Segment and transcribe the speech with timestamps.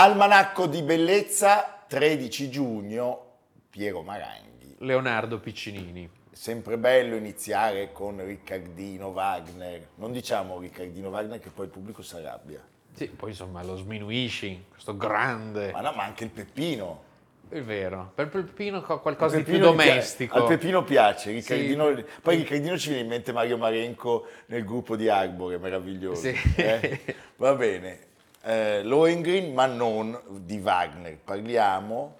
[0.00, 3.24] Almanacco di Bellezza, 13 giugno,
[3.68, 4.76] Piero Maranghi.
[4.78, 6.08] Leonardo Piccinini.
[6.30, 9.88] Sempre bello iniziare con Riccardino Wagner.
[9.96, 12.60] Non diciamo Riccardino Wagner che poi il pubblico si arrabbia.
[12.92, 15.72] Sì, poi insomma lo sminuisci, questo grande.
[15.72, 17.02] Ma no, ma anche il Peppino.
[17.48, 20.36] È vero, per Peppino co- qualcosa Al di più Peppino domestico.
[20.36, 22.04] Al Peppino piace, Riccardino- Sì.
[22.22, 26.20] poi Riccardino ci viene in mente Mario Marenco nel gruppo di Arbore, meraviglioso.
[26.20, 26.36] Sì.
[26.54, 27.16] eh?
[27.34, 28.06] Va bene,
[28.48, 32.16] eh, Lohengrin, ma non di Wagner, parliamo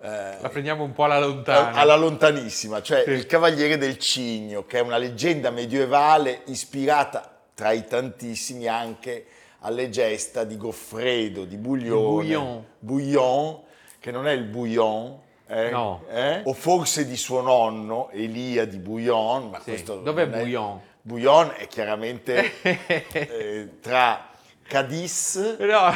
[0.00, 1.72] eh, La prendiamo un po' alla lontana.
[1.72, 3.10] alla lontanissima, cioè Sì.
[3.10, 9.26] il Cavaliere del Cigno, che è una leggenda medievale ispirata tra i tantissimi anche
[9.60, 11.98] alle gesta di Goffredo, di Bouillon.
[11.98, 12.64] Di Bouillon.
[12.78, 13.60] Bouillon,
[13.98, 15.70] che non è il Bouillon, eh?
[15.70, 16.04] No.
[16.08, 16.42] Eh?
[16.44, 19.64] o forse di suo nonno, Elia di Bouillon, ma Sì.
[19.70, 20.80] questo Dov'è non è- Bouillon?
[21.02, 24.27] Bouillon è chiaramente eh, tra
[24.68, 25.90] Cadiz No.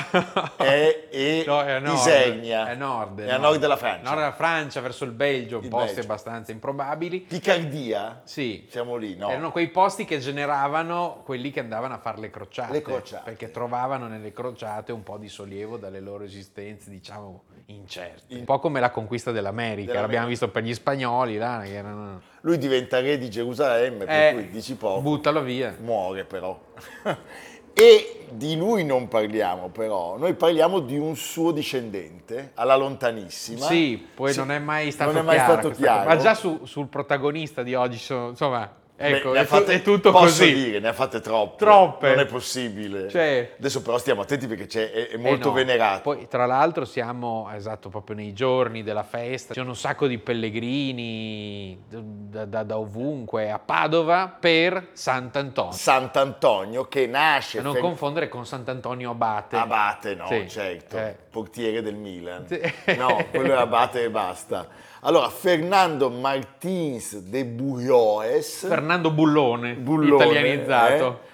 [0.56, 1.96] e, e No, è a nord.
[1.98, 2.68] Isernia.
[2.70, 3.20] È nord.
[3.20, 4.02] È a nord della Francia.
[4.04, 6.00] Nord della Francia, verso il Belgio, Il posti Belgio.
[6.00, 7.20] abbastanza improbabili.
[7.20, 8.22] Picardia?
[8.24, 8.66] Sì.
[8.70, 9.28] Siamo lì, no?
[9.28, 13.22] Erano quei posti che generavano quelli che andavano a fare le crociate, Le crociate.
[13.24, 18.22] perché trovavano nelle crociate un po' di sollievo dalle loro esistenze, diciamo, incerte.
[18.28, 20.00] In- Un po' come la conquista dell'America, Dell'America.
[20.00, 22.20] l'abbiamo visto per gli spagnoli, là, erano...
[22.40, 25.74] Lui diventa re di Gerusalemme, per Eh, cui dici poco, buttalo via.
[25.78, 26.58] muore però.
[27.74, 33.66] e di lui non parliamo però, noi parliamo di un suo discendente, alla lontanissima.
[33.66, 36.08] Sì, poi Sì, non è mai stato non è mai chiaro stato chiaro.
[36.08, 38.70] Ma già su- sul protagonista di oggi, sono- insomma,
[39.02, 40.52] ecco, Beh, fatte- è tutto posso così.
[40.54, 41.56] dire, ne ha fatte troppe.
[41.64, 42.08] Troppe.
[42.10, 43.08] Non è possibile.
[43.08, 45.54] Cioè- Adesso però stiamo attenti perché c'è- è, è Eh molto no.
[45.54, 46.00] venerato.
[46.02, 49.52] Poi, tra l'altro, siamo esatto proprio nei giorni della festa.
[49.54, 55.72] Ci sono un sacco di pellegrini da, da- da ovunque a Padova per Sant'Antonio.
[55.72, 57.58] Sant'Antonio che nasce...
[57.58, 59.56] Da non Fer- confondere con Sant'Antonio Abate.
[59.56, 61.16] Abate, no, Sì, certo, eh.
[61.30, 62.46] portiere del Milan.
[62.46, 62.60] Sì.
[62.96, 64.66] No, quello è Abate e basta.
[65.04, 71.06] Allora, Fernando Martins de Bujoes, Fernando Bullone, Bullone, italianizzato.
[71.24, 71.30] eh,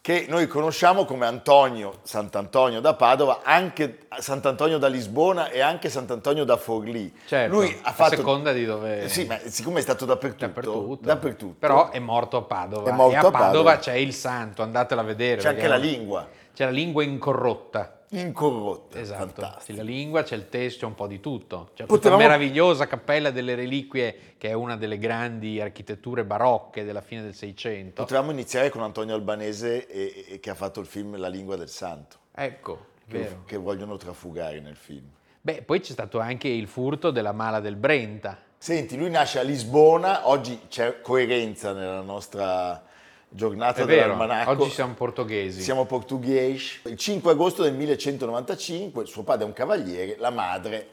[0.00, 6.44] che noi conosciamo come Antonio, Sant'Antonio da Padova, anche Sant'Antonio da Lisbona e anche Sant'Antonio
[6.44, 7.12] da Forlì.
[7.26, 8.14] Certo, Lui ha a fatto...
[8.14, 9.02] seconda di dove...
[9.02, 10.98] Eh Sì, ma siccome è stato dappertutto, Dappertutto.
[11.04, 11.56] dappertutto.
[11.58, 12.88] Però è morto a Padova.
[12.88, 13.76] È morto e a a Padova, Padova.
[13.78, 15.40] c'è il santo, andatela a vedere.
[15.40, 16.24] c'è anche la lingua
[16.54, 17.97] C'è la lingua incorrotta.
[18.10, 19.78] Incorrotta, Esatto, c'è fantastica.
[19.78, 21.70] la lingua, c'è il testo, c'è un po' di tutto.
[21.74, 27.00] C'è Potevamo- questa meravigliosa cappella delle reliquie che è una delle grandi architetture barocche della
[27.00, 28.02] fine del Seicento.
[28.02, 31.68] Potevamo iniziare con Antonio Albanese e- e- che ha fatto il film La lingua del
[31.68, 32.16] santo.
[32.34, 35.06] Ecco, che, che vogliono trafugare nel film.
[35.40, 38.38] Beh, poi c'è stato anche il furto della mala del Brenta.
[38.58, 42.82] Senti, lui nasce a Lisbona, oggi c'è coerenza nella nostra
[43.28, 44.50] giornata dell'almanacco.
[44.50, 45.60] oggi siamo portoghesi.
[45.62, 46.80] Siamo portoghesi.
[46.84, 50.88] Il 5 agosto del 1195, suo padre è un cavaliere, la madre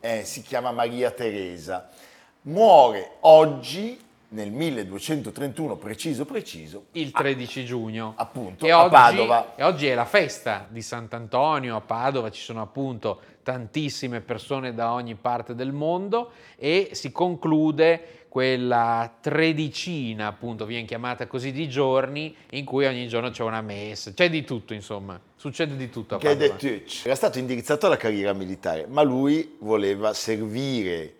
[0.00, 1.88] eh, si chiama Maria Teresa.
[2.42, 3.98] Muore oggi,
[4.28, 8.12] nel 1231, preciso preciso, Il 13 giugno.
[8.16, 9.54] appunto, E a oggi, Padova.
[9.56, 14.92] e oggi è la festa di Sant'Antonio a Padova, ci sono appunto tantissime persone da
[14.92, 22.36] ogni parte del mondo e si conclude quella tredicina, appunto, viene chiamata così, di giorni
[22.50, 26.18] in cui ogni giorno c'è una messa, c'è di tutto insomma, succede di tutto a
[26.18, 26.56] Padova.
[27.02, 31.16] Era stato indirizzato alla carriera militare, ma lui voleva servire,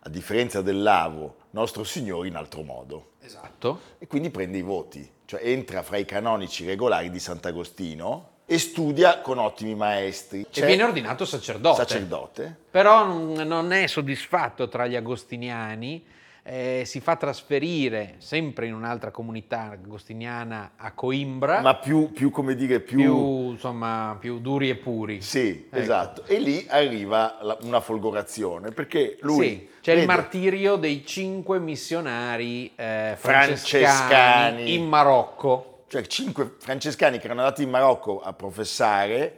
[0.00, 3.10] a differenza del Lavo, Nostro Signore in altro modo.
[3.20, 3.80] Esatto.
[3.98, 9.20] E quindi prende i voti, cioè entra fra i canonici regolari di Sant'Agostino e studia
[9.20, 10.46] con ottimi maestri.
[10.50, 11.76] E viene ordinato sacerdote.
[11.76, 12.56] sacerdote.
[12.70, 19.70] Però non è soddisfatto tra gli agostiniani eh, si fa trasferire sempre in un'altra comunità
[19.70, 21.60] agostiniana a Coimbra.
[21.60, 22.98] Ma più, più come dire, più...
[22.98, 23.50] più...
[23.52, 25.20] insomma, più duri e puri.
[25.20, 25.76] Sì, ecco.
[25.76, 26.24] esatto.
[26.26, 29.48] E lì arriva la, una folgorazione, perché lui...
[29.48, 30.00] Sì, c'è vede...
[30.00, 35.84] il martirio dei cinque missionari eh, francescani, francescani in Marocco.
[35.88, 39.36] Cioè cinque francescani che erano andati in Marocco a professare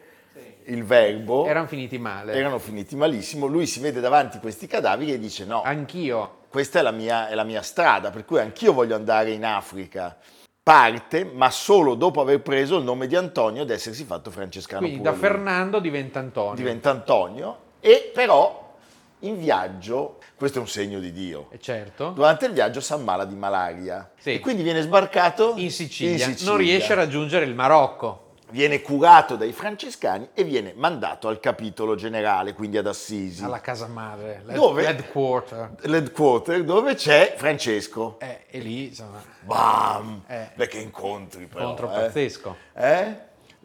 [0.66, 1.46] il verbo.
[1.46, 2.32] Erano finiti male.
[2.32, 3.46] Erano finiti malissimo.
[3.46, 5.62] Lui si vede davanti questi cadaveri e dice no.
[5.62, 9.44] Anch'io questa è la, mia, è la mia strada, per cui anch'io voglio andare in
[9.44, 10.16] Africa.
[10.62, 14.82] Parte, ma solo dopo aver preso il nome di Antonio ed essersi fatto francescano.
[14.82, 15.18] Quindi da lui.
[15.18, 16.54] Fernando diventa Antonio.
[16.54, 18.76] Diventa Antonio e però
[19.20, 21.48] in viaggio, questo è un segno di Dio.
[21.50, 22.10] E eh, certo.
[22.10, 24.34] Durante il viaggio si ammala di malaria sì.
[24.34, 26.12] e quindi viene sbarcato in Sicilia.
[26.12, 26.50] in Sicilia.
[26.52, 28.23] Non riesce a raggiungere il Marocco
[28.54, 33.42] viene curato dai francescani e viene mandato al capitolo generale, quindi ad Assisi.
[33.42, 35.70] Alla casa madre, l'ed- dove, l'headquarter.
[35.80, 38.16] L'headquarter, dove c'è Francesco.
[38.20, 39.20] Eh, e lì, insomma...
[39.40, 40.22] Bam!
[40.28, 41.70] Eh, Beh, che incontri però.
[41.70, 42.00] Incontro eh.
[42.00, 42.56] pazzesco.
[42.74, 43.16] Eh?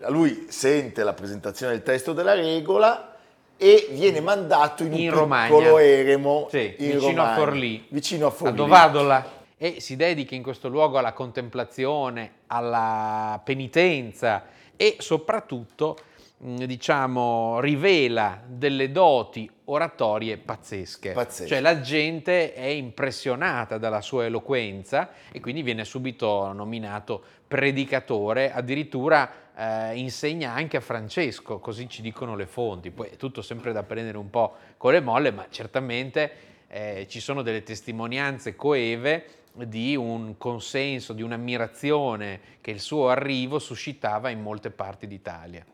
[0.07, 3.15] Lui sente la presentazione del testo della regola
[3.57, 5.55] e viene mandato in, in un Romagna.
[5.55, 7.85] piccolo eremo sì, vicino Romagna, a Forlì.
[7.89, 8.53] Vicino a Forlì.
[8.53, 15.97] A Dovadola e si dedica in questo luogo alla contemplazione, alla penitenza e soprattutto
[16.41, 21.11] diciamo, rivela delle doti oratorie pazzesche.
[21.11, 21.49] Pazzesche.
[21.49, 29.29] Cioè la gente è impressionata dalla sua eloquenza e quindi viene subito nominato predicatore, addirittura
[29.53, 32.89] eh, insegna anche a Francesco, così ci dicono le fonti.
[32.89, 36.31] Poi è tutto sempre da prendere un po' con le molle, ma certamente
[36.67, 39.25] eh, ci sono delle testimonianze coeve
[39.67, 45.65] di un consenso, di un'ammirazione che il suo arrivo suscitava in molte parti d'Italia.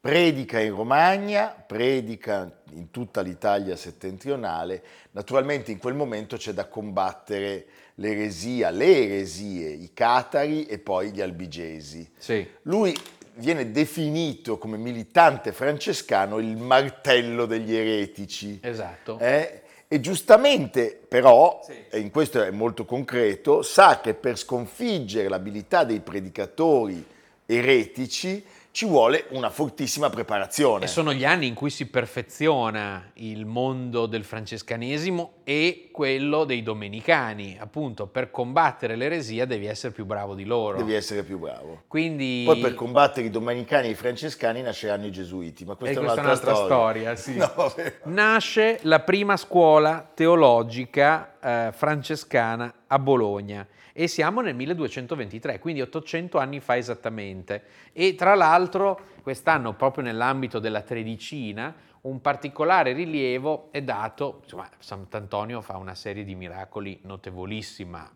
[0.00, 4.82] Predica in Romagna, predica in tutta l'Italia settentrionale,
[5.12, 11.22] naturalmente in quel momento c'è da combattere l'eresia, le eresie, i catari e poi gli
[11.22, 12.06] albigesi.
[12.18, 12.46] Sì.
[12.62, 12.94] Lui
[13.36, 18.58] viene definito come militante francescano il martello degli eretici.
[18.62, 19.18] Esatto.
[19.18, 19.62] Eh?
[19.86, 21.72] E giustamente però, sì.
[21.90, 27.04] e in questo è molto concreto, sa che per sconfiggere l'abilità dei predicatori
[27.46, 30.86] eretici ci vuole una fortissima preparazione.
[30.86, 36.60] E sono gli anni in cui si perfeziona il mondo del francescanesimo e quello dei
[36.64, 37.56] domenicani.
[37.60, 40.78] Appunto, per combattere l'eresia devi essere più bravo di loro.
[40.78, 41.82] Devi essere più bravo.
[41.86, 42.42] Quindi...
[42.44, 46.20] Poi per combattere i domenicani e i francescani nasceranno i gesuiti, ma questa, è, questa
[46.20, 47.14] un'altra è un'altra storia.
[47.14, 48.02] storia sì.
[48.02, 53.64] no, Nasce la prima scuola teologica eh, francescana a Bologna
[53.96, 57.62] e siamo nel 1223, quindi 800 anni fa esattamente.
[57.92, 65.60] E tra l'altro quest'anno, proprio nell'ambito della tredicina, un particolare rilievo è dato, insomma, Sant'Antonio
[65.60, 68.10] fa una serie di miracoli notevolissima,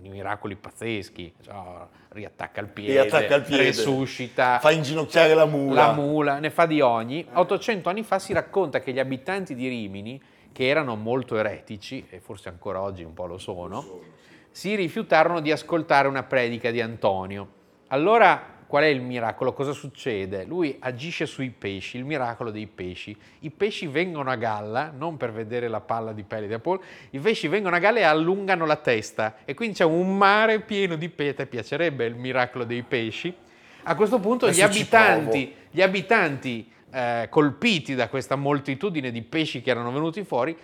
[0.00, 1.54] miracoli pazzeschi, cioè,
[2.10, 5.86] riattacca il piede, riattacca il piede, resuscita, fa inginocchiare la mula.
[5.86, 7.26] La mula, ne fa di ogni.
[7.32, 12.20] 800 anni fa si racconta che gli abitanti di Rimini, che erano molto eretici, e
[12.20, 14.00] forse ancora oggi un po' lo sono,
[14.58, 17.46] si rifiutarono di ascoltare una predica di Antonio.
[17.90, 19.52] Allora, qual è il miracolo?
[19.52, 20.42] Cosa succede?
[20.42, 23.16] Lui agisce sui pesci, il miracolo dei pesci.
[23.42, 27.20] I pesci vengono a galla, non per vedere la palla di pelle di Apollo, i
[27.20, 31.08] pesci vengono a galla e allungano la testa e quindi c'è un mare pieno di
[31.08, 33.32] pietre, piacerebbe il miracolo dei pesci.
[33.84, 39.70] A questo punto gli abitanti, gli abitanti, eh, colpiti da questa moltitudine di pesci che
[39.70, 40.56] erano venuti fuori,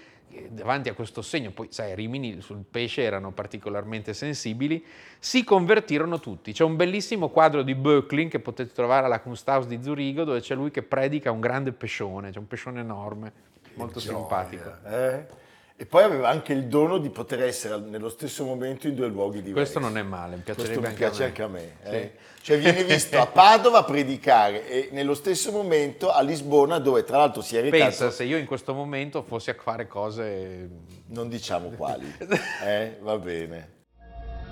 [0.48, 4.84] davanti a questo segno, poi sai, Rimini sul pesce erano particolarmente sensibili,
[5.18, 6.52] si convertirono tutti.
[6.52, 10.54] C'è un bellissimo quadro di Böcklin che potete trovare alla Kunsthaus di Zurigo dove c'è
[10.54, 13.32] lui che predica un grande pescione, c'è un pescione enorme,
[13.74, 14.76] molto gioia, simpatico.
[14.86, 15.42] Eh?
[15.76, 19.42] E poi aveva anche il dono di poter essere nello stesso momento in due luoghi
[19.42, 19.72] diversi.
[19.72, 21.26] Questo non è male, mi piacerebbe Questo mi anche piace a me.
[21.26, 21.76] anche a me.
[21.82, 22.00] Eh?
[22.00, 22.42] Sì.
[22.44, 27.16] Cioè viene visto a Padova a predicare e nello stesso momento a Lisbona dove tra
[27.16, 27.82] l'altro si è recato...
[27.82, 30.68] Pensa se io in questo momento fossi a fare cose...
[31.06, 32.06] Non diciamo quali,
[32.64, 32.96] eh?
[33.00, 33.72] Va bene.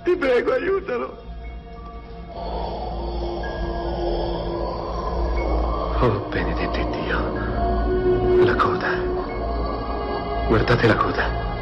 [0.03, 1.31] Ti prego, aiutalo.
[6.01, 8.43] Oh, benedetto Dio.
[8.43, 9.12] La coda.
[10.47, 11.52] Guardate la coda.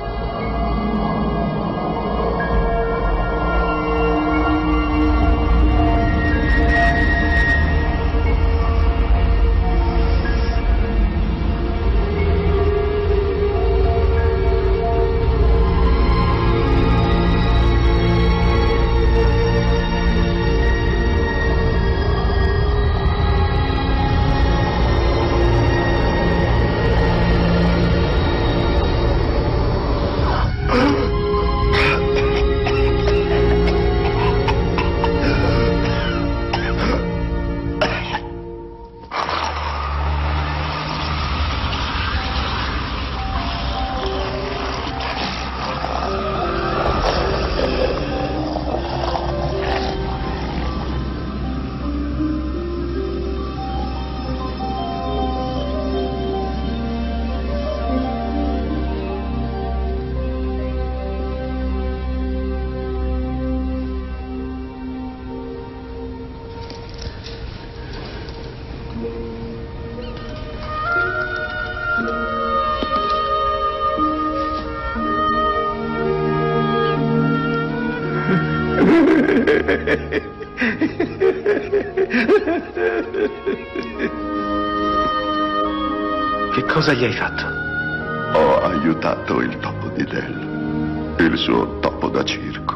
[86.54, 87.46] Che cosa gli hai fatto?
[88.38, 92.75] Ho aiutato il topo di Del, il suo topo da circo.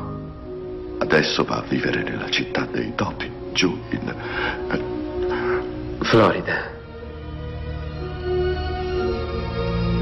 [0.99, 4.13] Adesso va a vivere nella città dei topi, giù in...
[4.69, 6.71] eh, Florida.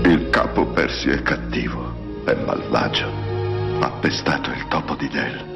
[0.06, 3.10] Il capo Persi è cattivo, è malvagio.
[3.80, 5.53] Ha pestato il topo di Del.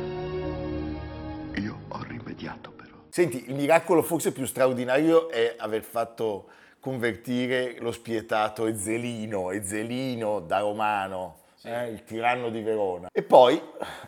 [3.18, 10.60] Senti, il miracolo forse più straordinario è aver fatto convertire lo spietato Ezzelino, Ezzelino da
[10.60, 13.10] Romano, eh, il tiranno di Verona.
[13.12, 13.60] E poi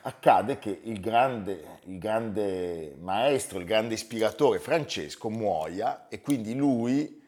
[0.04, 7.20] accade che il grande, il grande maestro, il grande ispiratore Francesco muoia e quindi lui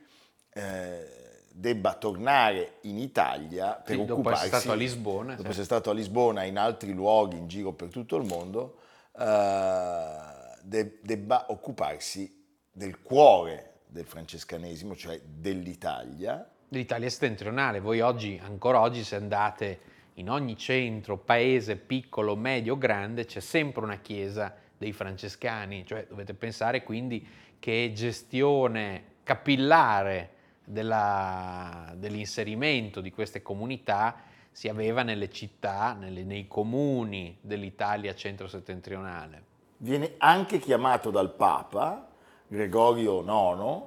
[0.54, 1.08] eh,
[1.50, 4.46] debba tornare in Italia per Sì, dopo occuparsi...
[4.46, 5.50] essere stato a Lisbona, Dopo sì.
[5.50, 8.76] essere stato a Lisbona e in altri luoghi in giro per tutto il mondo,
[9.18, 10.31] eh,
[10.64, 12.40] de- debba occuparsi
[12.72, 16.50] del cuore del francescanesimo, cioè dell'Italia.
[16.70, 19.80] L'Italia settentrionale, voi oggi, ancora oggi, se andate
[20.16, 26.34] in ogni centro, paese, piccolo, medio, grande, c'è sempre una chiesa dei francescani, cioè dovete
[26.34, 27.28] pensare quindi
[27.60, 30.30] che gestione capillare
[30.64, 39.50] della- dell'inserimento di queste comunità si aveva nelle città, nelle- nei comuni dell'Italia centro-settentrionale.
[39.84, 42.08] Viene anche chiamato dal Papa
[42.48, 43.82] Gregorio IX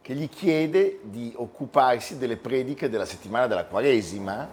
[0.00, 4.48] che gli chiede di occuparsi delle prediche della settimana della Quaresima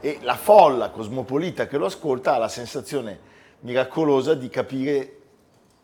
[0.00, 3.20] e la folla cosmopolita che lo ascolta ha la sensazione
[3.60, 5.18] miracolosa di capire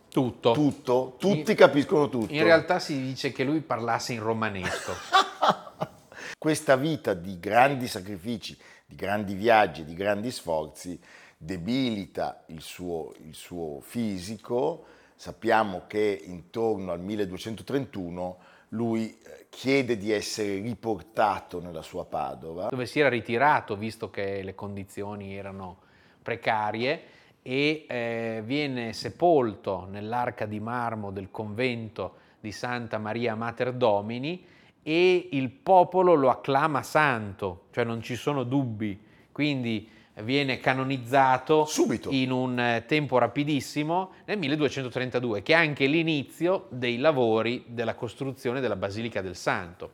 [0.08, 0.50] Tutto.
[0.50, 2.32] tutto, tutti In- capiscono tutto.
[2.32, 4.92] In realtà si dice che lui parlasse in romanesco.
[6.36, 10.98] Questa vita di grandi sacrifici, di grandi viaggi, di grandi sforzi
[11.38, 14.84] debilita il suo, il suo fisico.
[15.14, 18.38] Sappiamo che intorno al 1231
[18.70, 22.68] lui eh, chiede di essere riportato nella sua Padova.
[22.68, 25.78] dove si era ritirato visto che le condizioni erano
[26.22, 27.02] precarie
[27.40, 34.44] e eh, viene sepolto nell'arca di marmo del convento di Santa Maria Mater Domini
[34.82, 39.00] e il popolo lo acclama santo, cioè non ci sono dubbi,
[39.32, 39.88] quindi
[40.22, 42.10] viene canonizzato Subito.
[42.10, 48.60] in un eh, tempo rapidissimo nel 1232, che è anche l'inizio dei lavori della costruzione
[48.60, 49.90] della Basilica del Santo.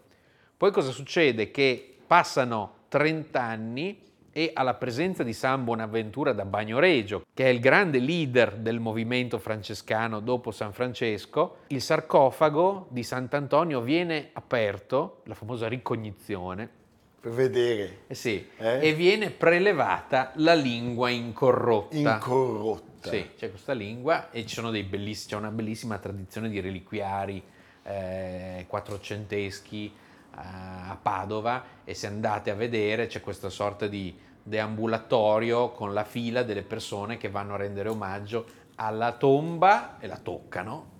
[0.56, 1.50] Poi cosa succede?
[1.50, 4.00] Che passano 30 anni
[4.36, 9.38] e alla presenza di San Bonaventura da Bagnoregio, che è il grande leader del movimento
[9.38, 16.82] francescano dopo San Francesco, il sarcofago di Sant'Antonio viene aperto, la famosa ricognizione,
[17.24, 18.86] Per vedere eh sì, Eh?
[18.88, 21.96] e viene prelevata la lingua incorrotta.
[21.96, 23.08] incorrotta.
[23.08, 27.42] Sì, c'è questa lingua e ci sono dei belliss- c'è una bellissima tradizione di reliquiari
[27.82, 35.70] eh, quattrocenteschi eh, a Padova e se andate a vedere c'è questa sorta di deambulatorio
[35.70, 40.90] con la fila delle persone che vanno a rendere omaggio alla tomba e la toccano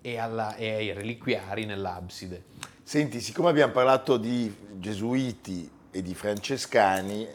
[0.00, 2.44] e, alla- e ai reliquiari nell'abside.
[2.88, 7.28] Senti, siccome abbiamo parlato di gesuiti e di francescani,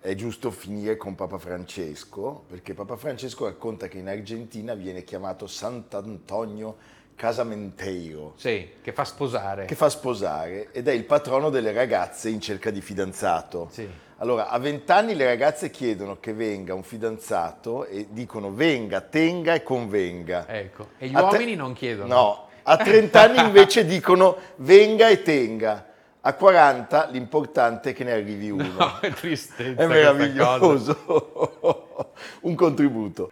[0.00, 5.46] è giusto finire con Papa Francesco, perché Papa Francesco racconta che in Argentina viene chiamato
[5.46, 6.76] Sant'Antonio
[7.14, 9.66] Casamenteiro, Sì, che fa sposare.
[9.66, 13.68] che fa sposare ed è il patrono delle ragazze in cerca di fidanzato.
[13.70, 13.86] Sì.
[14.16, 19.62] Allora, a vent'anni le ragazze chiedono che venga un fidanzato e dicono venga, tenga e
[19.62, 20.48] convenga.
[20.48, 22.14] Ecco, e gli A uomini non chiedono.
[22.14, 25.84] No, a 30 anni invece dicono venga e tenga.
[26.20, 28.66] A 40 l'importante è che ne arrivi uno.
[28.76, 29.80] No, è tristezza.
[29.80, 32.10] è meraviglioso.
[32.42, 33.30] un contributo.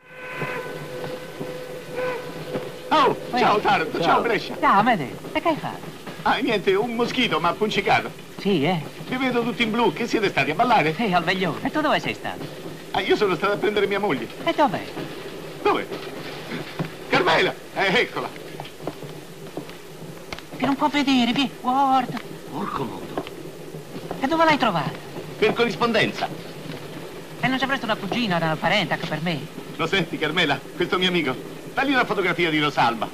[2.90, 4.56] Oh, ciao Taranto, ciao Brescia.
[4.60, 6.02] Ciao, Amede, e che hai fatto?
[6.22, 8.10] Ah, niente, un moschito mi ha appiccicato.
[8.38, 8.80] Sì, eh?
[9.08, 10.94] Vi vedo tutti in blu, che siete stati a ballare?
[10.94, 11.66] Sì, al veglione.
[11.66, 12.46] E tu dove sei stato?
[12.92, 14.28] Ah, io sono stato a prendere mia moglie.
[14.44, 14.82] E dov'è?
[15.60, 15.86] Dove?
[17.08, 18.42] Carmela, eh, eccola.
[20.56, 22.18] Che non può vedere, vi guarda.
[22.50, 23.24] Porco mondo.
[24.20, 24.92] E dove l'hai trovata?
[25.38, 26.28] Per corrispondenza.
[27.40, 29.38] E non ci avresti una cugina, una parente anche per me?
[29.76, 30.58] Lo senti, Carmela?
[30.76, 31.34] Questo mio amico.
[31.74, 33.08] Dagli una fotografia di Rosalba.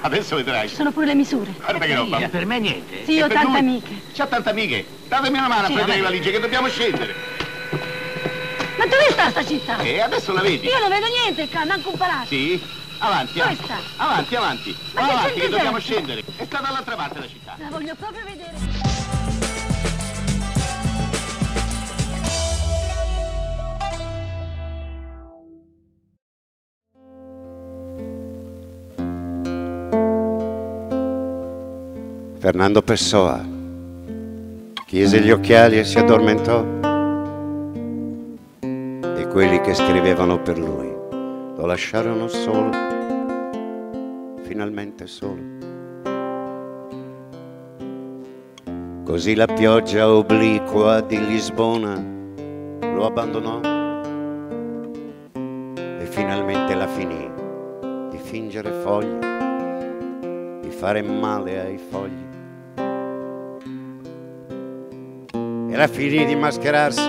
[0.00, 0.68] Adesso vedrai.
[0.68, 1.52] Ci sono pure le misure.
[1.56, 2.18] Guarda che roba.
[2.28, 3.04] per me niente.
[3.04, 3.58] Sì, ho tante lui?
[3.58, 4.02] amiche.
[4.12, 4.86] C'ha tante amiche.
[5.08, 7.14] Datemi una mano Sì, a prendere le valigie che dobbiamo scendere.
[8.76, 9.78] Ma dove sta sta città?
[9.78, 10.66] E adesso la vedi?
[10.66, 12.26] Io non vedo niente qua, manco un palazzo.
[12.26, 12.62] Sì?
[12.98, 13.56] Avanti, avanti.
[13.64, 13.80] Questa?
[13.96, 14.76] Avanti, avanti.
[14.92, 17.56] Ma che avanti che dobbiamo scendere buca dall'altra parte della città.
[17.58, 18.56] La voglio proprio vedere.
[32.38, 33.44] Fernando Pessoa
[34.86, 36.64] chiese gli occhiali e si addormentò
[38.60, 42.70] e quelli che scrivevano per lui lo lasciarono solo,
[44.44, 45.57] finalmente solo.
[49.08, 53.58] Così la pioggia obliqua di Lisbona lo abbandonò
[55.32, 57.26] e finalmente la finì
[58.10, 62.26] di fingere foglie, di fare male ai fogli.
[65.72, 67.08] E la finì di mascherarsi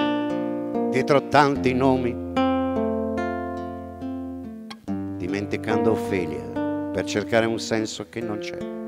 [0.91, 2.15] dietro tanti nomi,
[5.18, 6.48] dimenticando Ofelia
[6.94, 8.78] per cercare un senso che non c'è.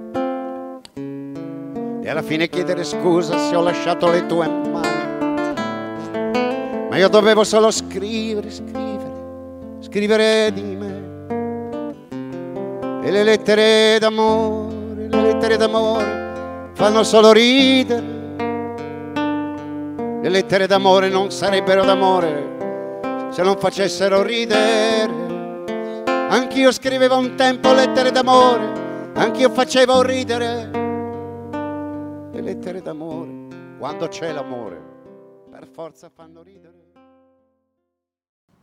[2.12, 4.90] Alla fine chiedere scusa se ho lasciato le tue mani.
[6.90, 9.14] Ma io dovevo solo scrivere, scrivere,
[9.80, 11.00] scrivere di me.
[13.02, 18.04] E le lettere d'amore, le lettere d'amore fanno solo ridere.
[20.22, 25.14] Le lettere d'amore non sarebbero d'amore se non facessero ridere.
[26.28, 30.81] Anch'io scrivevo un tempo lettere d'amore, anch'io facevo ridere.
[32.34, 34.82] Le lettere d'amore, quando c'è l'amore,
[35.50, 36.92] per forza fanno ridere.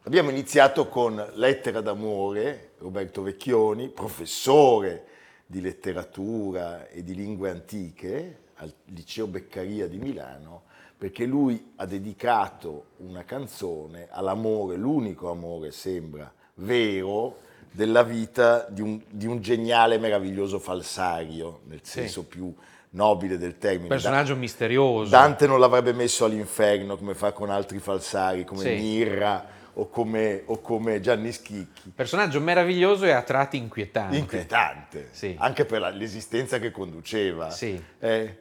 [0.04, 5.04] Abbiamo iniziato con Lettera d'amore, Roberto Vecchioni, professore
[5.44, 10.62] di letteratura e di lingue antiche al Liceo Beccaria di Milano,
[10.96, 18.98] perché lui ha dedicato una canzone all'amore, l'unico amore sembra vero, della vita di un,
[19.10, 22.50] di un geniale, meraviglioso falsario, nel senso più
[22.98, 23.86] nobile del termine.
[23.86, 25.08] Personaggio Da- misterioso.
[25.10, 28.70] Dante non l'avrebbe messo all'inferno come fa con altri falsari, come Sì.
[28.74, 31.92] Mirra o come, o come Gianni Schicchi.
[31.94, 34.16] Personaggio meraviglioso e a tratti inquietante.
[34.16, 35.36] Inquietante, Sì.
[35.38, 37.50] anche per la- l'esistenza che conduceva.
[37.50, 37.80] Sì.
[38.00, 38.38] Eh,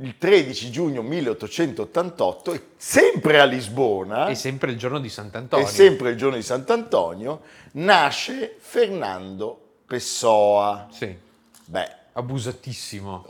[0.00, 5.66] il 13 giugno 1888, e sempre a Lisbona, È sempre il giorno di Sant'Antonio.
[5.66, 7.40] è sempre il giorno di Sant'Antonio,
[7.72, 10.86] nasce Fernando Pessoa.
[10.92, 11.26] Sì,
[11.64, 13.24] Beh, abusatissimo.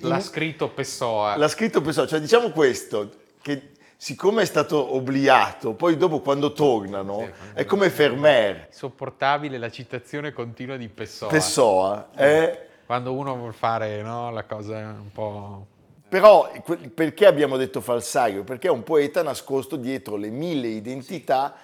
[0.00, 1.36] L'ha scritto Pessoa.
[1.36, 7.20] L'ha scritto Pessoa, cioè diciamo questo, che siccome è stato obliato, poi dopo quando tornano,
[7.20, 11.30] Sì, quando- è come Fermer, Insopportabile la citazione continua di Pessoa.
[11.30, 15.66] Pessoa, è- Quando uno vuol fare no, la cosa un po'...
[16.08, 16.50] però
[16.92, 18.44] perché abbiamo detto falsario?
[18.44, 21.54] Perché è un poeta nascosto dietro le mille identità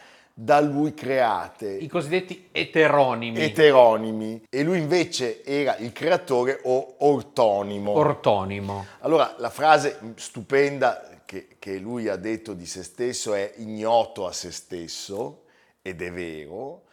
[0.42, 3.42] da lui create, I cosiddetti eteronimi.
[3.42, 7.90] eteronimi, e lui invece era il creatore o ortonimo.
[7.90, 8.86] Ortonimo.
[9.00, 14.32] Allora, la frase stupenda che, che lui ha detto di se stesso è ignoto a
[14.32, 15.42] se stesso,
[15.82, 16.84] ed è vero,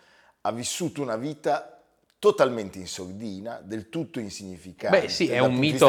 [0.42, 1.77] ha vissuto una vita
[2.20, 5.88] totalmente in sordina, del tutto insignificante Beh sì, è un, mito,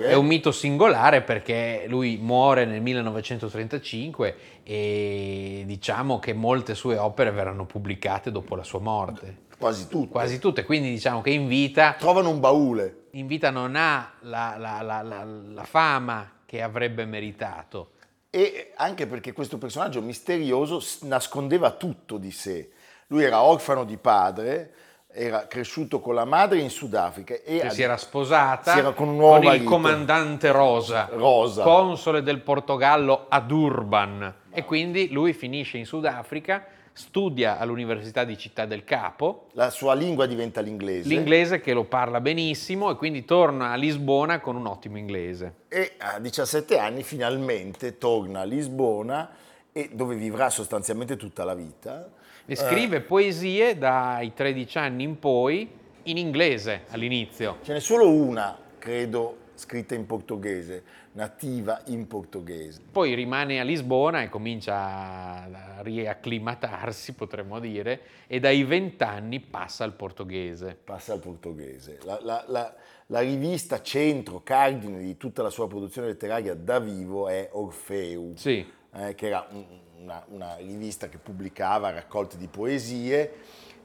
[0.00, 7.30] è un mito singolare perché lui muore nel 1935 e diciamo che molte sue opere
[7.32, 9.46] verranno pubblicate dopo la sua morte.
[9.58, 10.08] quasi tutte.
[10.10, 13.06] Quasi tutte, quindi diciamo che in vita, Trovano un baule.
[13.12, 17.92] in vita non ha la, la- la- la- fama che avrebbe meritato.
[18.30, 22.70] E anche perché questo personaggio misterioso nascondeva tutto di sé.
[23.08, 24.70] Lui era orfano di padre,
[25.10, 29.08] era cresciuto con la madre in Sudafrica e ad- si era sposata si era con
[29.08, 31.62] un nuovo il comandante Rosa, Rosa.
[31.62, 34.34] console del Portogallo a Durban.
[34.50, 40.26] E quindi lui finisce in Sudafrica, studia all'Università di Città del Capo, la sua lingua
[40.26, 41.08] diventa l'inglese.
[41.08, 45.54] l'inglese che lo parla benissimo e quindi torna a Lisbona con un ottimo inglese.
[45.68, 49.30] e a 17 anni finalmente torna a Lisbona
[49.72, 52.08] e dove vivrà sostanzialmente tutta la vita.
[52.50, 55.68] E scrive poesie dai 13 anni in poi
[56.04, 57.58] in inglese all'inizio.
[57.62, 60.82] Ce n'è solo una, credo, scritta in portoghese,
[61.12, 62.80] nativa in portoghese.
[62.90, 69.84] Poi rimane a Lisbona e comincia a riacclimatarsi, potremmo dire, e dai 20 anni passa
[69.84, 70.74] al portoghese.
[70.82, 71.98] Passa al portoghese.
[72.04, 72.74] La, la- la-
[73.10, 78.66] la rivista centro, cardine di tutta la sua produzione letteraria da vivo è Orfeu, Sì,
[78.94, 79.64] eh, che era un-
[80.02, 83.32] una, una rivista che pubblicava raccolte di poesie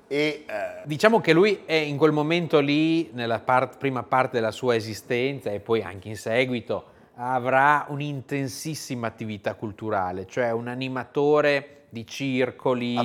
[0.08, 4.52] e eh, Diciamo che lui è in quel momento lì, nella par- prima parte della
[4.52, 12.06] sua esistenza e poi anche in seguito, avrà un'intensissima attività culturale, cioè un animatore di
[12.06, 12.96] circoli,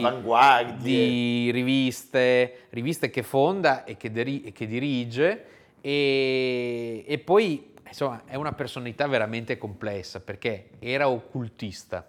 [0.78, 5.44] di riviste, riviste che fonda e che, diri- e che dirige
[5.80, 12.06] e, e poi insomma è una personalità veramente complessa perché era occultista,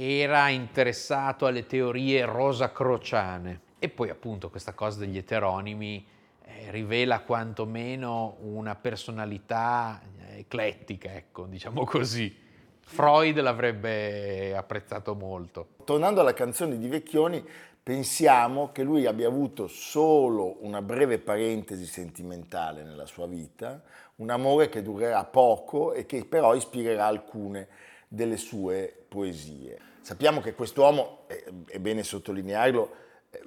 [0.00, 6.06] era interessato alle teorie rosacrociane e poi appunto questa cosa degli eteronimi
[6.44, 12.32] eh, rivela quantomeno una personalità eh, eclettica, ecco, diciamo così.
[12.80, 15.70] Freud l'avrebbe apprezzato molto.
[15.82, 17.44] Tornando alla canzone di Vecchioni,
[17.82, 23.82] pensiamo che lui abbia avuto solo una breve parentesi sentimentale nella sua vita,
[24.16, 27.66] un amore che durerà poco e che però ispirerà alcune
[28.06, 29.87] delle sue poesie.
[30.08, 31.26] Sappiamo che quest'uomo,
[31.66, 32.90] è bene sottolinearlo,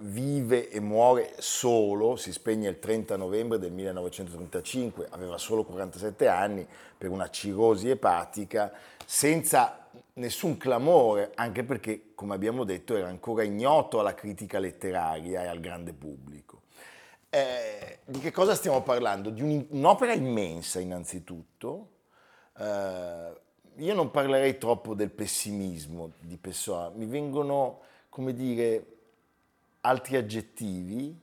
[0.02, 6.68] vive e muore solo, si spegne il 30 novembre del 1935, aveva solo 47 anni
[6.96, 8.72] per una cirrosi epatica,
[9.04, 15.48] senza nessun clamore, anche perché, come abbiamo detto, era ancora ignoto alla critica letteraria e
[15.48, 16.62] al grande pubblico.
[17.28, 19.32] Eh, di che cosa stiamo parlando?
[19.32, 21.90] Di un, un'opera immensa innanzitutto.
[22.56, 23.50] Eh,
[23.82, 28.86] io non parlerei troppo del pessimismo di Pessoa, mi vengono, come dire,
[29.82, 31.20] altri aggettivi.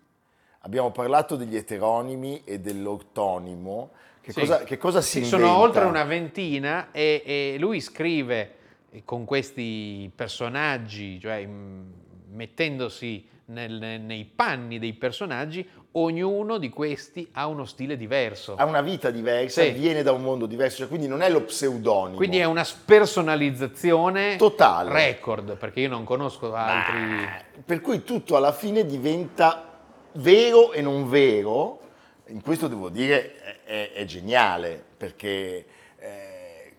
[0.60, 3.90] Abbiamo parlato degli eteronimi e dell'ortonimo.
[4.20, 4.40] Che, sì.
[4.40, 8.56] cosa, che cosa si sì, Sono oltre una ventina e, e lui scrive
[9.04, 17.64] con questi personaggi, cioè mettendosi nel, nei panni dei personaggi, ognuno di questi ha uno
[17.64, 18.54] stile diverso.
[18.56, 19.70] Ha una vita diversa, sì.
[19.70, 22.16] viene da un mondo diverso, cioè, quindi non è lo pseudonimo.
[22.16, 24.92] Quindi è una spersonalizzazione totale.
[24.92, 26.98] Record, perché io non conosco altri.
[26.98, 29.80] Ma, per cui tutto alla fine diventa
[30.12, 31.80] vero e non vero.
[32.26, 35.66] In questo devo dire è, è geniale, perché...
[35.98, 36.72] Eh,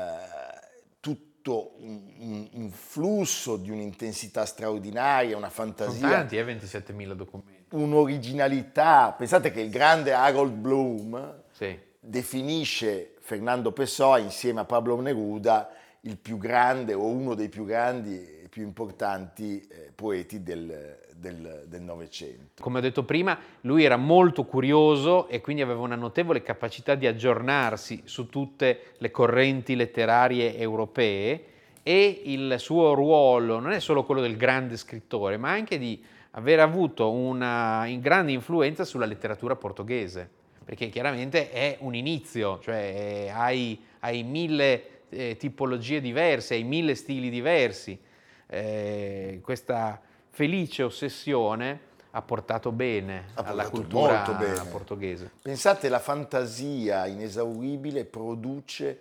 [1.00, 6.00] tutto un, un, flusso di un'intensità straordinaria, una fantasia.
[6.00, 7.66] Sono tanti, eh, 27.000 documenti.
[7.72, 9.14] Un'originalità.
[9.18, 11.78] Pensate che il grande Harold Bloom sì.
[12.00, 15.70] definisce Fernando Pessoa insieme a Pablo Neruda
[16.02, 21.82] il più grande o uno dei più grandi e più importanti eh, poeti del, del
[21.82, 22.62] Novecento.
[22.62, 27.08] Come ho detto prima, lui era molto curioso e quindi aveva una notevole capacità di
[27.08, 31.46] aggiornarsi su tutte le correnti letterarie europee
[31.84, 36.60] e il suo ruolo non è solo quello del grande scrittore, ma anche di aver
[36.60, 40.30] avuto una grande influenza sulla letteratura portoghese,
[40.64, 47.30] perché chiaramente è un inizio, cioè hai, hai mille eh, tipologie diverse, hai mille stili
[47.30, 47.98] diversi.
[48.50, 50.02] Eh, questa
[50.38, 51.80] felice ossessione
[52.12, 54.70] ha portato bene ha alla portato cultura bene.
[54.70, 55.32] portoghese.
[55.42, 59.00] Pensate, la fantasia inesauribile produce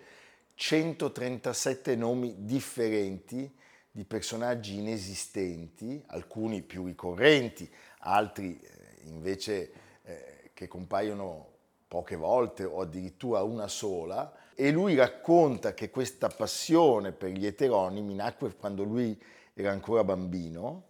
[0.55, 3.55] 137 nomi differenti
[3.91, 7.69] di personaggi inesistenti, alcuni più ricorrenti,
[7.99, 9.71] altri eh, invece
[10.05, 11.49] eh, che compaiono
[11.87, 18.15] poche volte o addirittura una sola, e lui racconta che questa passione per gli eteronimi
[18.15, 19.15] nacque quando lui
[19.53, 20.86] era ancora bambino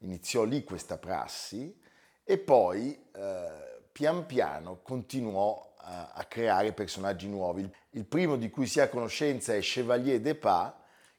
[0.00, 1.78] iniziò lì questa prassi
[2.24, 7.68] e poi eh, pian piano continuò a, a, creare personaggi nuovi.
[7.90, 10.72] Il primo di cui si ha conoscenza è Chevalier de Pas,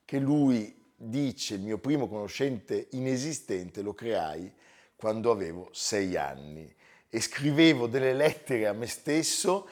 [0.06, 4.54] che lui dice il mio primo conoscente inesistente lo creai
[4.96, 6.74] quando avevo sei anni
[7.10, 9.68] e scrivevo delle lettere a me stesso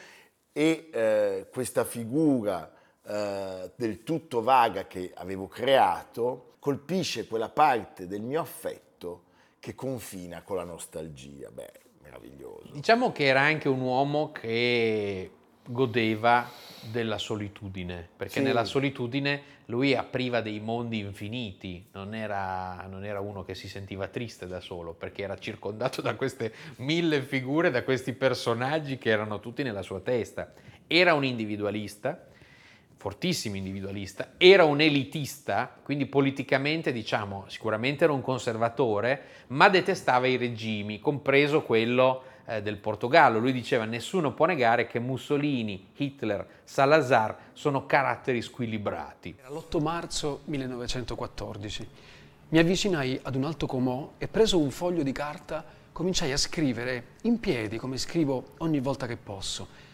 [0.52, 2.74] e eh, questa figura
[3.06, 8.89] eh, del tutto vaga che avevo creato colpisce quella parte del mio affetto
[9.70, 11.50] che confina con la nostalgia.
[11.52, 12.70] Beh, meraviglioso.
[12.74, 15.32] Diciamo che era anche un uomo che
[15.64, 16.50] godeva
[16.92, 18.42] della solitudine, perché sì.
[18.42, 24.08] nella solitudine lui apriva dei mondi infiniti, non era, non era, uno che si sentiva
[24.08, 29.40] triste da solo, perché era circondato da queste mille figure, da questi personaggi che erano
[29.40, 30.52] tutti nella sua testa.
[30.88, 32.26] Era un individualista,
[33.00, 40.36] fortissimo individualista, era un elitista, quindi politicamente diciamo sicuramente era un conservatore, ma detestava i
[40.36, 43.40] regimi, compreso quello eh, del Portogallo.
[43.40, 49.38] Lui diceva nessuno può negare che Mussolini, Hitler, Salazar sono caratteri squilibrati.
[49.40, 51.88] Era l'8 marzo 1914.
[52.50, 57.16] Mi avvicinai ad un alto comò e preso un foglio di carta cominciai a scrivere
[57.22, 59.88] in piedi come scrivo ogni volta che posso.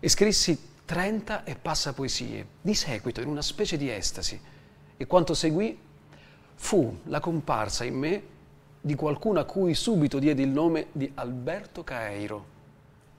[0.00, 4.40] E scrissi 30 e passa poesie, di seguito, in una specie di estasi.
[4.96, 5.78] E quanto seguì
[6.54, 8.22] fu la comparsa in me
[8.80, 12.56] di qualcuno a cui subito diedi il nome di Alberto Caeiro.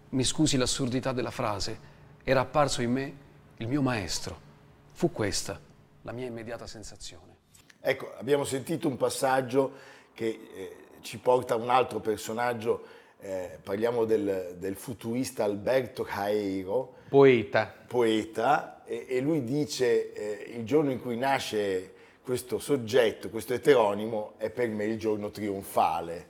[0.10, 1.80] Mi scusi l'assurdità della frase,
[2.24, 3.14] era apparso in me
[3.58, 4.48] il mio maestro.
[4.94, 5.60] Fu questa
[6.02, 7.38] la mia immediata sensazione.
[7.80, 9.74] Ecco, abbiamo sentito un passaggio
[10.16, 12.84] che eh, ci porta a un altro personaggio,
[13.20, 16.98] eh, parliamo del, del, futurista Alberto Caeiro.
[17.10, 17.74] Poeta.
[17.88, 24.34] Poeta, e, e lui dice eh, il giorno in cui nasce questo soggetto, questo eteronimo,
[24.38, 26.28] è per me il giorno trionfale.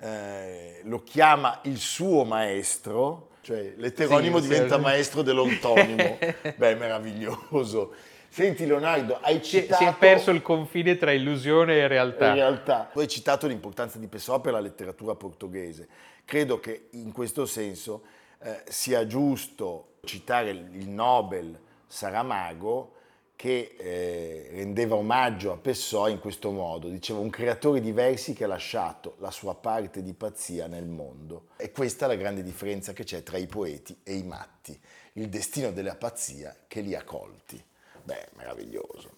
[0.00, 4.80] Eh, lo chiama il suo maestro, cioè l'eteronimo Sì, diventa sì.
[4.80, 6.18] maestro dell'ortonimo.
[6.56, 7.92] Beh, meraviglioso.
[8.30, 9.82] Senti Leonardo, hai citato...
[9.82, 12.28] si è perso il confine tra illusione e realtà.
[12.28, 15.88] In realtà, tu hai citato l'importanza di Pessoa per la letteratura portoghese.
[16.24, 18.02] Credo che in questo senso
[18.40, 22.94] eh, sia giusto citare il Nobel Saramago
[23.38, 26.88] che eh, rendeva omaggio a Pessoa in questo modo.
[26.88, 31.50] Diceva un creatore di versi che ha lasciato la sua parte di pazzia nel mondo.
[31.56, 34.76] E questa è la grande differenza che c'è tra i poeti e i matti.
[35.12, 37.64] Il destino della pazzia che li ha colti.
[38.02, 39.17] Beh, meraviglioso.